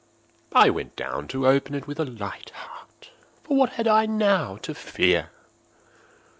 [0.53, 4.73] I went down to open it with a light heart,—for what had I now to
[4.73, 5.29] fear?